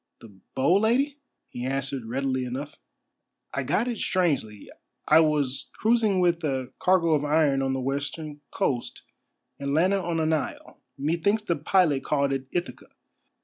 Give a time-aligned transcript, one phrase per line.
[0.19, 2.73] "The bow, Lady?" he answered readily enough.
[3.53, 4.71] "I got it strangely.
[5.07, 9.03] I was cruising with a cargo of iron on the western coast
[9.59, 12.87] and landed on an isle, methinks the pilot called it Ithaca.